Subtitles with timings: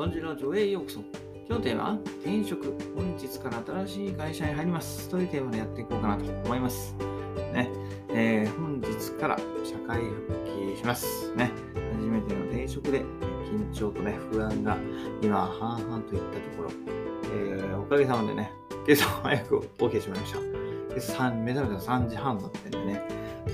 [0.00, 1.00] 豚汁の上へようこそ。
[1.46, 5.10] 今日のテーマは、転職、本日から新しい会社に入ります。
[5.10, 6.94] というテーマでやっていこうかなと思います。
[7.52, 7.68] ね、
[8.08, 11.34] えー、本日から社会復帰します。
[11.34, 11.50] ね、
[11.92, 13.00] 初めての転職で、
[13.44, 14.78] 緊張とね、不安が
[15.20, 16.70] 今、半々といったところ、
[17.34, 18.50] えー、おかげさまでね、
[18.86, 20.40] 今朝早く起きてしまいました。
[20.40, 23.02] で目覚めたら3時半だったんでね、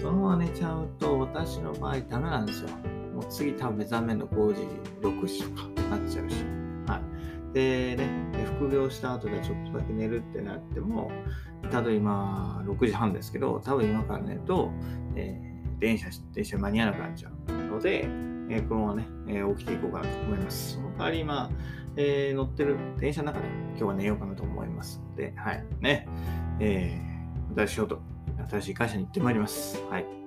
[0.00, 2.68] そのまま寝ちゃうと、私の場合ダメなんですよ。
[3.12, 4.62] もう次多分目覚めの5時、
[5.02, 5.75] 6時とか。
[7.56, 8.10] でね、
[8.58, 11.10] 副業した後でちょっとだけ寝るってなっても、
[11.70, 14.70] ただ今6時半ですけど、多分今から寝ると、
[15.14, 18.04] えー、電車、電車間に合わなくなっちゃうので、
[18.50, 20.74] えー、このままね、えー、起きていこうかなと思います。
[20.74, 21.50] その代わり今、
[21.96, 25.64] えー、乗ってる電車の中で今日は寝ようかなと思いますので、はい。
[25.80, 26.06] ね、
[26.60, 28.02] えー、新しい仕事、
[28.50, 29.82] 新しい会社に行ってまいります。
[29.88, 30.25] はい。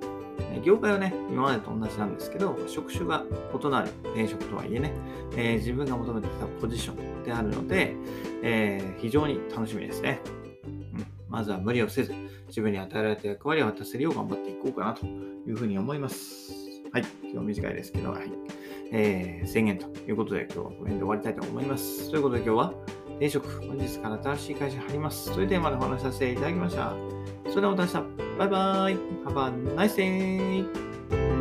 [0.63, 4.93] 業界はね、今までと同じなんですけど、職種が異なる転職とはいえね、
[5.35, 7.95] えー、自分が求めてきたポジションであるので、
[8.43, 10.20] えー、非常に楽しみですね、
[10.65, 11.05] うん。
[11.29, 12.13] まずは無理をせず、
[12.48, 16.51] 自分に与えられた役割を果たせるよう頑張っていこうかなというふうに思います。
[16.91, 18.32] はい、今日短いですけど、はい。
[18.91, 22.10] えー、宣言ということで今日はこの辺で終わりたいと思います。
[22.10, 22.73] ということで今日は
[23.12, 25.34] 転職、本日から新しい会社に入ります。
[25.34, 26.95] というテーマでお話しさせていただきました。
[27.49, 28.37] それではまた明日。
[28.37, 28.97] バイバイ。
[29.25, 31.38] Have a nice day.